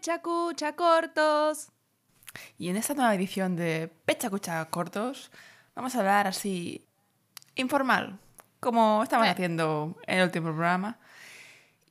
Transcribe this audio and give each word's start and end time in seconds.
Pecha 0.00 0.22
Cucha 0.22 0.72
Cortos. 0.76 1.68
Y 2.56 2.70
en 2.70 2.76
esta 2.78 2.94
nueva 2.94 3.14
edición 3.14 3.54
de 3.54 3.92
Pecha 4.06 4.30
Cucha 4.30 4.64
Cortos 4.70 5.30
vamos 5.74 5.94
a 5.94 5.98
hablar 5.98 6.26
así 6.26 6.86
informal, 7.54 8.18
como 8.60 9.02
estaban 9.02 9.28
haciendo 9.28 9.98
en 10.06 10.20
el 10.20 10.24
último 10.24 10.46
programa. 10.52 10.98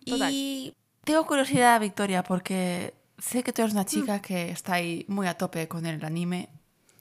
Total. 0.07 0.31
Y 0.33 0.75
tengo 1.03 1.27
curiosidad, 1.27 1.79
Victoria, 1.79 2.23
porque 2.23 2.95
sé 3.19 3.43
que 3.43 3.53
tú 3.53 3.61
eres 3.61 3.73
una 3.75 3.83
Mm. 3.83 3.85
chica 3.85 4.21
que 4.23 4.49
está 4.49 4.73
ahí 4.73 5.05
muy 5.07 5.27
a 5.27 5.37
tope 5.37 5.67
con 5.67 5.85
el 5.85 6.03
anime. 6.03 6.49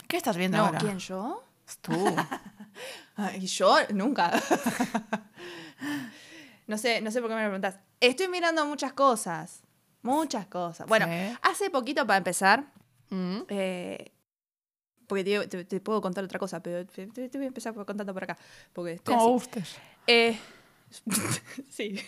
¿Qué 0.08 0.18
estás 0.18 0.36
viendo 0.36 0.58
No, 0.58 0.66
ahora? 0.66 0.78
¿quién 0.78 0.98
yo? 0.98 1.42
Tú. 1.80 1.94
Ay, 3.16 3.46
yo 3.46 3.76
nunca. 3.94 4.30
no 6.66 6.76
sé, 6.76 7.00
no 7.00 7.10
sé 7.10 7.22
por 7.22 7.30
qué 7.30 7.36
me 7.36 7.42
lo 7.44 7.48
preguntas. 7.48 7.76
Estoy 7.98 8.28
mirando 8.28 8.66
muchas 8.66 8.92
cosas. 8.92 9.62
Muchas 10.08 10.46
cosas. 10.46 10.86
Bueno, 10.86 11.06
Sí. 11.06 11.36
hace 11.42 11.70
poquito 11.70 12.06
para 12.06 12.18
empezar, 12.18 12.64
Mm. 13.10 13.38
eh, 13.48 14.12
porque 15.06 15.24
te, 15.24 15.46
te- 15.48 15.64
te 15.64 15.80
puedo 15.80 16.00
contar 16.00 16.22
otra 16.24 16.38
cosa, 16.38 16.62
pero 16.62 16.86
te, 16.86 17.06
voy 17.06 17.44
a 17.44 17.46
empezar 17.46 17.72
contando 17.74 18.12
por 18.12 18.24
acá. 18.24 18.36
Porque 18.72 18.92
estoy 18.92 19.14
Como 19.14 19.28
gustes. 19.30 19.76
Eh, 20.06 20.38
sí. 21.70 21.98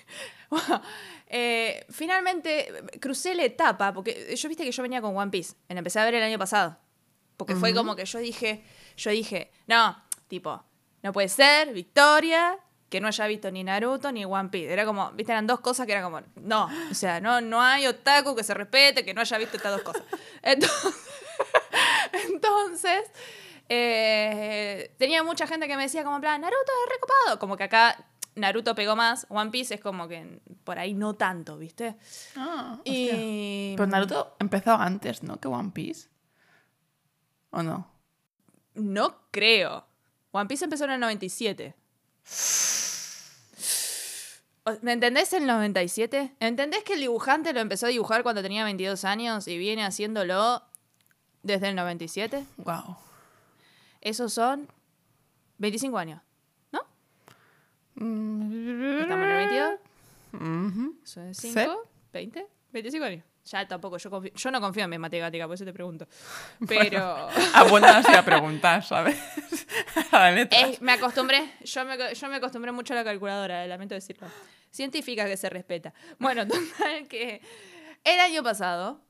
Bueno, 0.50 0.82
eh, 1.26 1.86
finalmente 1.90 2.72
crucé 3.00 3.34
la 3.34 3.44
etapa, 3.44 3.92
porque 3.92 4.34
yo 4.36 4.48
viste 4.48 4.64
que 4.64 4.72
yo 4.72 4.82
venía 4.82 5.00
con 5.00 5.16
One 5.16 5.30
Piece, 5.30 5.54
la 5.68 5.78
empecé 5.78 5.98
a 6.00 6.04
ver 6.04 6.14
el 6.14 6.22
año 6.22 6.38
pasado. 6.38 6.76
Porque 7.36 7.56
fue 7.56 7.72
como 7.72 7.96
que 7.96 8.04
yo 8.04 8.18
dije, 8.18 8.62
yo 8.98 9.10
dije, 9.10 9.50
no, 9.66 9.96
tipo, 10.28 10.62
no 11.02 11.10
puede 11.12 11.28
ser, 11.30 11.72
Victoria, 11.72 12.58
que 12.90 13.00
no 13.00 13.08
haya 13.08 13.26
visto 13.28 13.50
ni 13.50 13.64
Naruto 13.64 14.12
ni 14.12 14.24
One 14.24 14.50
Piece. 14.50 14.70
Era 14.70 14.84
como, 14.84 15.10
viste, 15.12 15.32
eran 15.32 15.46
dos 15.46 15.60
cosas 15.60 15.86
que 15.86 15.92
eran 15.92 16.04
como, 16.04 16.20
no, 16.42 16.68
o 16.90 16.94
sea, 16.94 17.20
no, 17.20 17.40
no 17.40 17.62
hay 17.62 17.86
otaku 17.86 18.34
que 18.34 18.44
se 18.44 18.52
respete, 18.52 19.04
que 19.04 19.14
no 19.14 19.20
haya 19.20 19.38
visto 19.38 19.56
estas 19.56 19.72
dos 19.72 19.82
cosas. 19.82 20.02
Entonces, 20.42 21.10
entonces 22.28 23.10
eh, 23.68 24.94
tenía 24.98 25.22
mucha 25.22 25.46
gente 25.46 25.68
que 25.68 25.76
me 25.76 25.84
decía 25.84 26.02
como, 26.04 26.16
en 26.16 26.20
plan, 26.20 26.40
Naruto 26.40 26.72
es 26.84 26.92
recopado. 26.92 27.38
Como 27.38 27.56
que 27.56 27.64
acá 27.64 28.04
Naruto 28.34 28.74
pegó 28.74 28.96
más, 28.96 29.26
One 29.28 29.50
Piece 29.50 29.74
es 29.74 29.80
como 29.80 30.08
que 30.08 30.40
por 30.64 30.78
ahí 30.78 30.94
no 30.94 31.14
tanto, 31.14 31.56
¿viste? 31.58 31.96
Ah. 32.36 32.80
Y... 32.84 33.74
Pero 33.76 33.86
Naruto 33.86 34.36
empezó 34.38 34.74
antes, 34.74 35.22
¿no? 35.22 35.38
Que 35.38 35.48
One 35.48 35.70
Piece. 35.72 36.08
¿O 37.50 37.62
no? 37.62 37.90
No 38.74 39.22
creo. 39.30 39.86
One 40.32 40.46
Piece 40.46 40.64
empezó 40.64 40.84
en 40.84 40.92
el 40.92 41.00
97. 41.00 41.74
¿Me 44.82 44.92
entendés 44.92 45.32
el 45.32 45.46
97? 45.46 46.34
¿Entendés 46.40 46.82
que 46.84 46.94
el 46.94 47.00
dibujante 47.00 47.52
lo 47.52 47.60
empezó 47.60 47.86
a 47.86 47.88
dibujar 47.90 48.22
cuando 48.22 48.42
tenía 48.42 48.64
22 48.64 49.04
años 49.04 49.46
y 49.48 49.58
viene 49.58 49.84
haciéndolo 49.84 50.62
desde 51.42 51.68
el 51.70 51.76
97? 51.76 52.44
Wow. 52.58 52.96
Esos 54.00 54.32
son 54.32 54.68
25 55.58 55.98
años, 55.98 56.22
¿no? 56.72 56.80
Mm. 57.94 59.00
Estamos 59.02 59.24
en 59.26 59.30
el 59.30 59.36
22. 59.36 59.70
Ujú. 60.32 60.96
Son 61.04 61.34
Sí. 61.34 61.52
5, 61.52 61.88
20, 62.12 62.46
25 62.72 63.04
años. 63.04 63.24
Ya 63.46 63.66
tampoco, 63.66 63.96
yo, 63.96 64.10
confío- 64.10 64.32
yo 64.34 64.50
no 64.50 64.60
confío 64.60 64.84
en 64.84 64.90
mi 64.90 64.98
matemática, 64.98 65.46
por 65.46 65.54
eso 65.54 65.64
te 65.64 65.72
pregunto. 65.72 66.06
Pero 66.68 67.28
bueno, 67.70 67.88
a 67.88 68.22
preguntar, 68.22 68.84
¿sabes? 68.84 69.16
a 70.12 70.18
la 70.20 70.30
letra. 70.30 70.60
eh, 70.60 70.78
me 70.80 70.92
acostumbré, 70.92 71.50
yo 71.64 71.84
me, 71.84 72.14
yo 72.14 72.28
me 72.28 72.36
acostumbré 72.36 72.70
mucho 72.70 72.92
a 72.92 72.96
la 72.96 73.04
calculadora, 73.04 73.66
lamento 73.66 73.94
decirlo. 73.94 74.28
Científica 74.70 75.26
que 75.26 75.36
se 75.36 75.48
respeta. 75.50 75.92
Bueno, 76.18 76.46
total 76.48 77.06
que 77.08 77.40
el 78.04 78.20
año 78.20 78.42
pasado, 78.42 79.00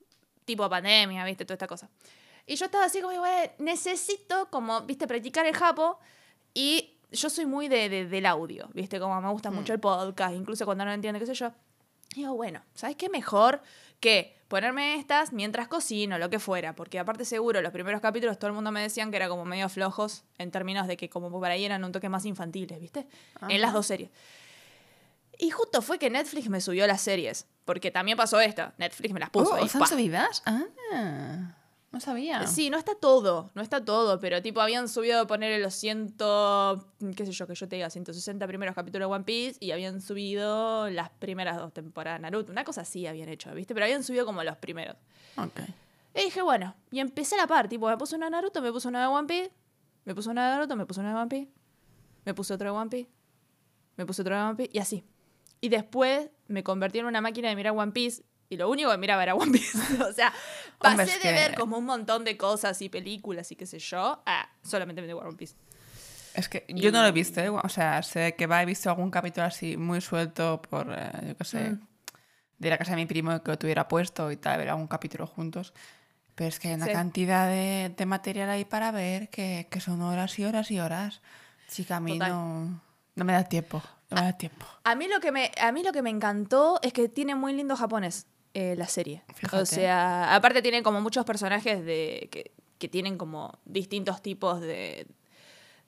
tipo 0.44 0.69
pandemia, 0.69 1.25
viste, 1.25 1.44
toda 1.44 1.55
esta 1.55 1.66
cosa. 1.66 1.89
Y 2.47 2.56
yo 2.56 2.64
estaba 2.66 2.84
así 2.84 3.00
como, 3.00 3.16
"Güey, 3.19 3.50
necesito 3.58 4.48
como, 4.50 4.81
viste, 4.83 5.06
practicar 5.06 5.47
el 5.47 5.55
japo 5.55 5.98
y 6.54 6.97
yo 7.12 7.28
soy 7.31 7.47
muy 7.47 7.69
de, 7.69 7.88
de- 7.88 8.06
del 8.06 8.26
audio, 8.26 8.69
viste, 8.72 8.98
como 8.98 9.21
me 9.21 9.28
gusta 9.31 9.50
mucho 9.50 9.72
el 9.72 9.81
podcast, 9.81 10.34
incluso 10.34 10.65
cuando 10.65 10.84
no 10.84 10.93
entiendo, 10.93 11.19
qué 11.21 11.26
sé 11.26 11.34
yo. 11.34 11.53
Y 12.15 12.21
digo, 12.21 12.34
bueno, 12.34 12.62
¿sabes 12.75 12.97
qué 12.97 13.09
mejor 13.09 13.62
que 14.00 14.37
ponerme 14.48 14.97
estas 14.97 15.32
mientras 15.32 15.69
cocino, 15.69 16.19
lo 16.19 16.28
que 16.31 16.41
fuera? 16.41 16.75
Porque 16.75 16.98
aparte 16.98 17.25
seguro, 17.25 17.60
los 17.62 17.71
primeros 17.72 18.00
capítulos 18.00 18.37
todo 18.38 18.48
el 18.48 18.54
mundo 18.54 18.72
me 18.72 18.81
decían 18.82 19.10
que 19.12 19.16
era 19.16 19.28
como 19.28 19.44
medio 19.44 19.69
flojos 19.69 20.25
en 20.38 20.50
términos 20.50 20.88
de 20.88 20.97
que 20.97 21.09
como 21.09 21.31
por 21.31 21.44
ahí 21.47 21.65
eran 21.65 21.84
un 21.84 21.92
toque 21.92 22.09
más 22.09 22.25
infantiles, 22.27 22.81
¿viste? 22.81 23.06
En 23.48 23.60
las 23.60 23.72
dos 23.72 23.87
series. 23.87 24.10
Y 25.43 25.51
justo 25.51 25.81
fue 25.81 25.99
que 25.99 26.11
Netflix 26.11 26.49
me 26.51 26.61
subió 26.61 26.87
las 26.87 27.01
series, 27.01 27.47
porque 27.65 27.91
también 27.91 28.17
pasó 28.19 28.39
esto, 28.41 28.73
Netflix 28.77 29.15
me 29.15 29.21
las 29.21 29.31
puso 29.31 29.53
Oh, 29.53 29.55
ahí. 29.55 29.65
¿Están 29.67 29.81
pa. 29.81 29.87
subidas? 29.87 30.43
Ah, 30.45 31.55
no 31.93 31.99
sabía. 31.99 32.47
Sí, 32.47 32.69
no 32.71 32.77
está 32.78 32.95
todo, 32.95 33.51
no 33.55 33.62
está 33.62 33.84
todo, 33.84 34.21
pero 34.21 34.43
tipo 34.43 34.61
habían 34.61 34.87
subido 34.89 35.27
poner 35.27 35.61
los 35.61 35.75
ciento, 35.75 36.87
qué 37.17 37.25
sé 37.27 37.33
yo, 37.33 37.47
que 37.47 37.55
yo 37.55 37.69
te 37.69 37.77
diga, 37.77 37.89
160 37.91 38.47
primeros 38.47 38.75
capítulos 38.75 39.09
de 39.09 39.15
One 39.15 39.25
Piece 39.25 39.56
y 39.61 39.71
habían 39.73 40.01
subido 40.03 40.89
las 40.91 41.09
primeras 41.11 41.57
dos 41.57 41.72
temporadas 41.72 42.19
de 42.21 42.22
Naruto, 42.22 42.53
una 42.53 42.62
cosa 42.65 42.83
así 42.83 43.07
habían 43.07 43.28
hecho, 43.31 43.53
¿viste? 43.55 43.72
Pero 43.75 43.84
habían 43.87 44.05
subido 44.05 44.27
como 44.27 44.45
los 44.45 44.57
primeros. 44.59 44.97
Ok. 45.37 45.61
Y 46.15 46.25
dije, 46.25 46.43
bueno, 46.43 46.75
y 46.91 47.01
empecé 47.01 47.37
a 47.37 47.39
la 47.39 47.47
par, 47.47 47.69
tipo, 47.69 47.89
me 47.89 47.97
puse 47.97 48.15
una 48.15 48.27
de 48.27 48.31
Naruto, 48.33 48.61
me 48.61 48.71
puse 48.72 48.87
una 48.89 49.01
de 49.01 49.07
One 49.07 49.27
Piece, 49.27 49.53
me 50.05 50.15
puse 50.15 50.28
una 50.28 50.45
de 50.51 50.55
Naruto, 50.57 50.77
me 50.77 50.84
puse 50.87 51.01
una 51.01 51.11
de 51.15 51.17
One 51.19 51.28
Piece, 51.28 51.51
me 52.27 52.34
puse 52.34 52.53
otra 52.55 52.71
de 52.71 52.77
One 52.77 52.91
Piece, 52.91 53.11
me 53.97 54.05
puse 54.07 54.22
otra 54.22 54.37
de 54.37 54.43
One 54.51 54.57
Piece, 54.57 54.71
y 54.75 54.78
así. 54.78 55.05
Y 55.60 55.69
después 55.69 56.31
me 56.48 56.62
convertí 56.62 56.98
en 56.98 57.06
una 57.06 57.21
máquina 57.21 57.48
de 57.48 57.56
mirar 57.56 57.75
One 57.76 57.93
Piece, 57.93 58.22
y 58.48 58.56
lo 58.56 58.69
único 58.69 58.91
que 58.91 58.97
miraba 58.98 59.22
era 59.22 59.34
One 59.34 59.53
Piece. 59.53 59.78
o 60.03 60.12
sea, 60.12 60.32
pasé 60.78 60.91
Hombre, 61.03 61.12
de 61.15 61.21
que- 61.21 61.32
ver 61.32 61.54
como 61.54 61.78
un 61.78 61.84
montón 61.84 62.25
de 62.25 62.37
cosas 62.37 62.81
y 62.82 62.88
películas 62.88 63.50
y 63.53 63.56
qué 63.56 63.66
sé 63.66 63.78
yo, 63.78 64.22
a 64.26 64.48
solamente 64.62 65.00
ver 65.00 65.15
One 65.15 65.37
Piece. 65.37 65.54
Es 66.34 66.48
que 66.48 66.65
yo 66.69 66.93
no 66.93 67.03
lo 67.03 67.09
he 67.09 67.12
visto, 67.12 67.41
¿eh? 67.41 67.48
o 67.48 67.69
sea, 67.69 68.03
sé 68.04 68.34
que 68.37 68.47
va, 68.47 68.62
he 68.62 68.66
visto 68.66 68.88
algún 68.88 69.10
capítulo 69.10 69.47
así 69.47 69.76
muy 69.76 70.00
suelto 70.00 70.62
por, 70.62 70.93
eh, 70.97 71.10
yo 71.28 71.37
qué 71.37 71.44
sé, 71.44 71.71
Mm. 71.71 71.81
de 72.59 72.71
la 72.71 72.78
casa 72.78 72.91
de 72.92 72.97
mi 72.98 73.06
primo 73.06 73.42
que 73.42 73.50
lo 73.50 73.59
tuviera 73.59 73.88
puesto 73.88 74.31
y 74.31 74.37
tal, 74.37 74.59
ver 74.59 74.69
algún 74.69 74.87
capítulo 74.87 75.27
juntos. 75.27 75.72
Pero 76.37 76.48
es 76.48 76.60
que 76.60 76.69
hay 76.69 76.75
una 76.75 76.87
Sí. 76.87 76.92
cantidad 76.92 77.48
de, 77.48 77.92
de 77.97 78.06
material 78.06 78.48
ahí 78.48 78.65
para 78.65 78.92
ver 78.92 79.28
que, 79.28 79.66
que 79.71 79.81
son 79.81 80.03
horas 80.03 80.38
y 80.38 80.44
horas 80.44 80.71
y 80.71 80.78
horas. 80.78 81.21
Chica, 81.69 81.97
a 81.97 82.00
mí 82.00 82.12
Total. 82.12 82.31
no, 82.32 82.81
no 83.20 83.25
me 83.26 83.34
da 83.34 83.44
tiempo, 83.44 83.82
no 84.08 84.16
me 84.16 84.22
da 84.22 84.32
tiempo. 84.32 84.66
A 84.82 84.94
mí 84.94 85.06
lo 85.06 85.20
que 85.20 85.31
me, 85.31 85.53
a 85.60 85.70
mí 85.72 85.82
lo 85.82 85.92
que 85.92 86.00
me 86.03 86.10
encantó 86.10 86.81
es 86.82 86.92
que 86.94 87.08
tiene 87.08 87.34
muy 87.34 87.53
lindo 87.53 87.76
japonés 87.76 88.26
eh, 88.54 88.75
la 88.76 88.88
serie. 88.88 89.22
Fíjate. 89.34 89.62
O 89.62 89.66
sea, 89.66 90.34
aparte 90.34 90.62
tiene 90.62 90.82
como 90.82 91.00
muchos 91.03 91.25
personajes 91.26 91.84
de 91.84 92.28
que, 92.32 92.53
que 92.78 92.88
tienen 92.88 93.19
como 93.19 93.59
distintos 93.66 94.22
tipos 94.22 94.60
de 94.62 95.06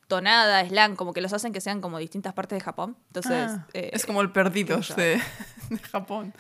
tonada, 0.09 0.63
slang, 0.69 0.95
como 0.95 1.15
que 1.15 1.23
los 1.23 1.33
hacen 1.33 1.55
que 1.55 1.63
sean 1.63 1.81
como 1.81 1.99
distintas 1.99 2.35
partes 2.35 2.59
de 2.59 2.61
Japón. 2.61 2.99
Entonces, 3.07 3.51
Ah, 3.51 3.67
eh, 3.73 3.91
es 3.95 4.05
como 4.05 4.21
el 4.21 4.31
Perdidos 4.31 4.95
de, 4.95 5.19
de 5.77 5.83
Japón. 5.83 6.35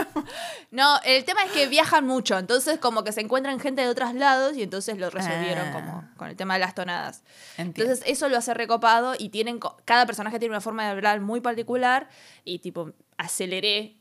no, 0.70 0.98
el 1.04 1.24
tema 1.24 1.44
es 1.44 1.52
que 1.52 1.66
viajan 1.66 2.06
mucho, 2.06 2.38
entonces 2.38 2.78
como 2.78 3.04
que 3.04 3.12
se 3.12 3.20
encuentran 3.20 3.58
gente 3.60 3.82
de 3.82 3.88
otros 3.88 4.14
lados 4.14 4.56
y 4.56 4.62
entonces 4.62 4.98
lo 4.98 5.10
resolvieron 5.10 5.68
Ah. 5.68 5.72
como 5.72 6.08
con 6.16 6.28
el 6.28 6.36
tema 6.36 6.54
de 6.54 6.60
las 6.60 6.74
tonadas. 6.74 7.22
Entiendo. 7.56 7.92
Entonces 7.92 8.04
eso 8.06 8.28
lo 8.28 8.36
hace 8.38 8.54
recopado 8.54 9.14
y 9.18 9.30
tienen 9.30 9.60
cada 9.84 10.06
personaje 10.06 10.38
tiene 10.38 10.52
una 10.52 10.60
forma 10.60 10.84
de 10.84 10.90
hablar 10.90 11.20
muy 11.20 11.40
particular 11.40 12.08
y 12.44 12.58
tipo 12.60 12.92
aceleré 13.16 13.96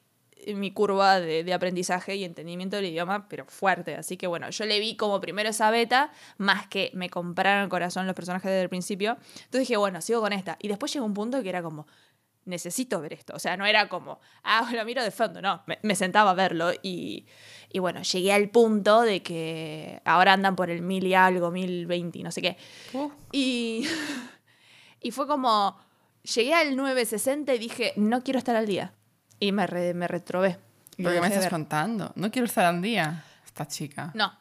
mi 0.56 0.72
curva 0.72 1.20
de, 1.20 1.44
de 1.44 1.54
aprendizaje 1.54 2.16
y 2.16 2.24
entendimiento 2.24 2.78
del 2.78 2.86
idioma, 2.86 3.28
pero 3.28 3.46
fuerte. 3.46 3.96
Así 3.96 4.16
que 4.16 4.26
bueno, 4.26 4.50
yo 4.50 4.66
le 4.66 4.80
vi 4.80 4.96
como 4.96 5.20
primero 5.20 5.50
esa 5.50 5.70
beta, 5.70 6.12
más 6.38 6.66
que 6.68 6.92
me 6.94 7.10
compraron 7.10 7.64
el 7.64 7.70
corazón 7.70 8.08
los 8.08 8.16
personajes 8.16 8.50
desde 8.50 8.62
el 8.62 8.70
principio. 8.70 9.18
Entonces 9.36 9.68
dije, 9.68 9.76
bueno, 9.76 10.00
sigo 10.02 10.22
con 10.22 10.32
esta. 10.32 10.56
Y 10.62 10.70
después 10.70 10.94
llegó 10.94 11.06
un 11.06 11.14
punto 11.14 11.44
que 11.44 11.50
era 11.50 11.62
como, 11.62 11.88
necesito 12.50 13.00
ver 13.00 13.14
esto. 13.14 13.34
O 13.36 13.40
sea, 13.40 13.56
no 13.56 13.66
era 13.66 13.88
como, 13.88 14.20
ah, 14.44 14.70
lo 14.76 14.84
miro 14.86 15.04
de 15.04 15.12
fondo, 15.12 15.42
no, 15.42 15.62
me, 15.68 15.80
me 15.84 15.96
sentaba 15.96 16.32
a 16.32 16.34
verlo 16.34 16.72
y, 16.84 17.26
y 17.72 17.80
bueno, 17.80 18.02
llegué 18.02 18.34
al 18.34 18.50
punto 18.50 19.02
de 19.02 19.22
que 19.24 20.02
ahora 20.04 20.34
andan 20.34 20.56
por 20.56 20.70
el 20.70 20.82
mil 20.82 21.06
y 21.08 21.14
algo, 21.14 21.52
mil 21.52 21.86
veinte, 21.86 22.20
y 22.20 22.24
no 22.24 22.32
sé 22.32 22.42
qué. 22.42 22.58
Uh, 22.94 23.10
Y, 23.32 23.88
y 25.02 25.12
fue 25.12 25.28
como, 25.28 25.78
llegué 26.24 26.54
al 26.54 26.76
960 26.76 27.54
y 27.54 27.60
dije, 27.60 27.94
no 27.96 28.24
quiero 28.24 28.40
estar 28.40 28.56
al 28.56 28.66
día. 28.66 28.94
Y 29.40 29.52
me, 29.54 29.66
re- 29.68 29.94
me 29.94 30.08
retrobé. 30.08 30.58
Lo 30.98 31.10
¿Pero 31.10 31.14
qué 31.14 31.22
me 31.22 31.28
estás 31.28 31.44
ver. 31.46 31.52
contando? 31.52 32.12
No 32.16 32.30
quiero 32.30 32.46
estar 32.46 32.66
al 32.66 32.82
día, 32.82 33.24
esta 33.46 33.66
chica. 33.68 34.12
No. 34.16 34.38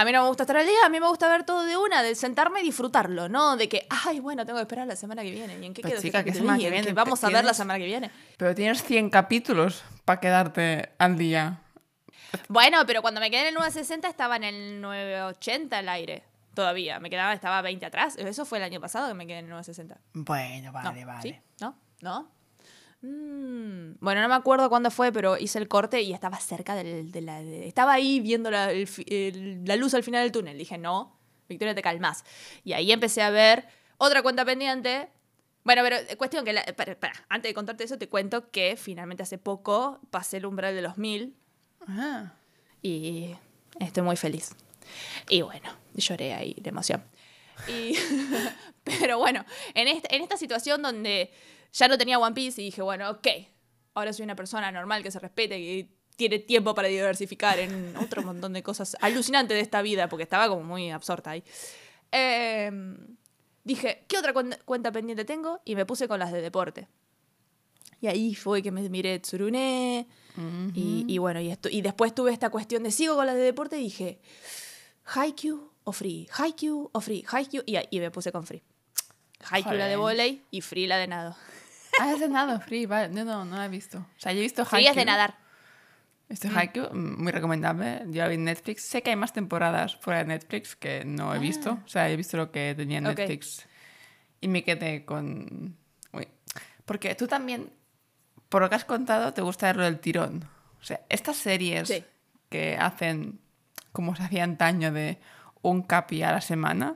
A 0.00 0.04
mí 0.04 0.12
no 0.12 0.22
me 0.22 0.28
gusta 0.28 0.44
estar 0.44 0.56
al 0.56 0.64
día, 0.64 0.78
a 0.86 0.88
mí 0.88 1.00
me 1.00 1.08
gusta 1.08 1.28
ver 1.28 1.42
todo 1.42 1.64
de 1.64 1.76
una, 1.76 2.04
de 2.04 2.14
sentarme 2.14 2.60
y 2.60 2.62
disfrutarlo, 2.62 3.28
¿no? 3.28 3.56
De 3.56 3.68
que, 3.68 3.84
ay, 4.06 4.20
bueno, 4.20 4.46
tengo 4.46 4.58
que 4.58 4.62
esperar 4.62 4.86
la 4.86 4.94
semana 4.94 5.22
que 5.22 5.32
viene. 5.32 5.58
¿Y 5.60 5.66
en 5.66 5.74
qué 5.74 5.82
Pero 5.82 5.94
quedo? 5.94 6.02
chica, 6.02 6.18
¿Qué 6.22 6.26
¿qué 6.26 6.30
capítulo 6.30 6.44
semana 6.44 6.58
que 6.58 6.66
¿En 6.68 6.72
viene? 6.84 6.92
vamos 6.92 7.24
a 7.24 7.28
ver 7.30 7.44
la 7.44 7.52
semana 7.52 7.80
que 7.80 7.86
viene. 7.86 8.10
Pero 8.36 8.54
tienes 8.54 8.84
100 8.84 9.10
capítulos 9.10 9.82
para 10.04 10.20
quedarte 10.20 10.90
al 10.98 11.18
día. 11.18 11.62
Bueno, 12.46 12.78
pero 12.86 13.02
cuando 13.02 13.20
me 13.20 13.28
quedé 13.28 13.40
en 13.40 13.46
el 13.48 13.54
960 13.54 14.08
estaba 14.08 14.36
en 14.36 14.44
el 14.44 14.80
980 14.80 15.78
al 15.78 15.88
aire. 15.88 16.22
Todavía. 16.54 17.00
Me 17.00 17.10
quedaba, 17.10 17.32
estaba 17.32 17.60
20 17.62 17.84
atrás. 17.86 18.14
Eso 18.18 18.44
fue 18.44 18.58
el 18.58 18.64
año 18.64 18.80
pasado 18.80 19.08
que 19.08 19.14
me 19.14 19.26
quedé 19.26 19.38
en 19.40 19.46
el 19.46 19.50
960. 19.50 20.00
Bueno, 20.12 20.66
No, 20.66 20.72
vale, 20.72 21.04
vale. 21.04 21.22
¿Sí? 21.22 21.36
¿No? 21.60 21.76
¿No? 22.02 22.30
Mm, 23.00 23.94
Bueno, 24.00 24.22
no 24.22 24.28
me 24.28 24.34
acuerdo 24.34 24.68
cuándo 24.68 24.90
fue, 24.90 25.12
pero 25.12 25.38
hice 25.38 25.58
el 25.58 25.68
corte 25.68 26.02
y 26.02 26.12
estaba 26.12 26.38
cerca 26.40 26.74
del, 26.74 27.10
de 27.12 27.20
la... 27.20 27.42
de- 27.42 27.66
estaba 27.68 27.92
ahí 27.92 28.20
viendo 28.20 28.50
la, 28.50 28.70
el 28.72 28.86
fi- 28.86 29.06
el- 29.08 29.64
la 29.64 29.76
luz 29.76 29.94
al 29.94 30.02
final 30.02 30.22
del 30.22 30.32
túnel. 30.32 30.58
Dije, 30.58 30.78
no, 30.78 31.18
Victoria, 31.48 31.74
te 31.74 31.82
calmas. 31.82 32.24
Y 32.64 32.72
ahí 32.72 32.90
empecé 32.92 33.22
a 33.22 33.30
ver 33.30 33.66
otra 33.98 34.22
cuenta 34.22 34.44
pendiente. 34.44 35.08
Bueno, 35.64 35.82
pero 35.82 35.96
eh, 35.96 36.16
cuestión 36.16 36.44
que... 36.44 36.52
la- 36.52 36.60
espera, 36.62 36.92
espera, 36.92 37.12
antes 37.28 37.50
de 37.50 37.54
contarte 37.54 37.84
eso, 37.84 37.98
te 37.98 38.08
cuento 38.08 38.50
que 38.50 38.76
finalmente 38.76 39.22
hace 39.22 39.38
poco 39.38 40.00
pasé 40.10 40.38
el 40.38 40.46
umbral 40.46 40.74
de 40.74 40.82
los 40.82 40.98
mil 40.98 41.36
Ah. 41.86 42.32
y 42.82 43.34
estoy 43.80 44.02
muy 44.02 44.16
feliz. 44.16 44.50
Y 45.28 45.42
bueno, 45.42 45.70
lloré 45.94 46.34
ahí 46.34 46.54
de 46.60 46.68
emoción. 46.70 47.02
Y, 47.68 47.94
pero 48.84 49.18
bueno, 49.18 49.44
en, 49.74 49.88
este- 49.88 50.14
en 50.14 50.22
esta 50.22 50.36
situación 50.36 50.82
donde 50.82 51.30
ya 51.72 51.88
no 51.88 51.98
tenía 51.98 52.18
One 52.18 52.34
Piece 52.34 52.60
y 52.62 52.66
dije, 52.66 52.82
bueno, 52.82 53.10
ok, 53.10 53.26
ahora 53.94 54.12
soy 54.12 54.24
una 54.24 54.36
persona 54.36 54.70
normal 54.72 55.02
que 55.02 55.10
se 55.10 55.18
respete, 55.18 55.56
que 55.56 55.88
tiene 56.16 56.38
tiempo 56.40 56.74
para 56.74 56.88
diversificar 56.88 57.58
en 57.60 57.96
otro 57.96 58.22
montón 58.22 58.52
de 58.52 58.62
cosas 58.62 58.96
alucinantes 59.00 59.56
de 59.56 59.60
esta 59.60 59.82
vida, 59.82 60.08
porque 60.08 60.24
estaba 60.24 60.48
como 60.48 60.64
muy 60.64 60.90
absorta 60.90 61.30
ahí. 61.30 61.44
Eh, 62.10 62.70
dije, 63.64 64.04
¿qué 64.08 64.18
otra 64.18 64.32
cuen- 64.34 64.58
cuenta 64.64 64.90
pendiente 64.90 65.24
tengo? 65.24 65.60
Y 65.64 65.76
me 65.76 65.86
puse 65.86 66.08
con 66.08 66.18
las 66.18 66.32
de 66.32 66.40
deporte. 66.40 66.88
Y 68.00 68.06
ahí 68.06 68.34
fue 68.34 68.62
que 68.62 68.70
me 68.70 68.88
miré 68.88 69.18
Tsurune. 69.20 70.06
y, 70.74 71.04
y 71.08 71.18
bueno, 71.18 71.40
y, 71.40 71.50
esto, 71.50 71.68
y 71.68 71.82
después 71.82 72.14
tuve 72.14 72.32
esta 72.32 72.48
cuestión 72.50 72.82
de 72.84 72.90
sigo 72.92 73.16
con 73.16 73.26
las 73.26 73.34
de 73.34 73.42
deporte 73.42 73.78
y 73.78 73.82
dije, 73.84 74.20
Haikyuu 75.04 75.72
o 75.84 75.92
Free, 75.92 76.28
Haikyuu 76.32 76.90
o 76.92 77.00
Free, 77.00 77.24
Haikyuu. 77.28 77.62
Y, 77.66 77.76
y 77.90 78.00
me 78.00 78.10
puse 78.10 78.30
con 78.32 78.44
Free. 78.46 78.62
Haikyuu 79.50 79.74
la 79.74 79.86
de 79.86 79.96
volei 79.96 80.42
y 80.50 80.60
Free 80.60 80.86
la 80.86 80.96
de 80.96 81.06
nado. 81.08 81.36
Ah, 82.00 82.14
de 82.16 82.28
nado, 82.28 82.60
Free, 82.60 82.86
vale. 82.86 83.08
No, 83.08 83.24
no, 83.24 83.44
no 83.44 83.56
la 83.56 83.66
he 83.66 83.68
visto. 83.68 83.98
O 83.98 84.20
sea, 84.20 84.32
yo 84.32 84.38
he 84.38 84.42
visto 84.42 84.64
Free 84.64 84.86
es 84.86 84.94
de 84.94 85.00
Haikyuu. 85.00 85.06
nadar. 85.12 85.34
Este 86.28 86.48
Haikyuu, 86.48 86.88
mm, 86.92 87.22
muy 87.22 87.32
recomendable. 87.32 88.02
Yo 88.08 88.28
vi 88.28 88.36
Netflix. 88.36 88.82
Sé 88.82 89.02
que 89.02 89.10
hay 89.10 89.16
más 89.16 89.32
temporadas 89.32 89.96
fuera 89.96 90.18
de 90.20 90.26
Netflix 90.26 90.76
que 90.76 91.04
no 91.04 91.34
he 91.34 91.38
visto. 91.38 91.78
O 91.84 91.88
sea, 91.88 92.08
he 92.10 92.16
visto 92.16 92.36
lo 92.36 92.50
que 92.52 92.74
tenía 92.76 92.98
en 92.98 93.06
Ah. 93.06 93.10
Ok. 93.10 93.18
Netflix. 93.18 93.66
Y 94.40 94.48
me 94.48 94.62
quedé 94.62 95.04
con... 95.04 95.76
Uy. 96.12 96.28
Porque 96.84 97.14
tú 97.14 97.26
también, 97.26 97.72
por 98.48 98.62
lo 98.62 98.68
que 98.68 98.74
has 98.76 98.84
contado, 98.84 99.32
te 99.32 99.40
gusta 99.42 99.72
lo 99.72 99.82
del 99.84 99.98
tirón. 100.00 100.44
O 100.80 100.84
sea, 100.84 101.00
estas 101.08 101.36
series 101.36 101.88
Sí. 101.88 102.04
que 102.50 102.76
hacen, 102.76 103.40
como 103.92 104.14
se 104.14 104.22
hacía 104.22 104.44
antaño, 104.44 104.92
de 104.92 105.18
un 105.62 105.82
capi 105.82 106.22
a 106.22 106.30
la 106.32 106.40
semana, 106.40 106.94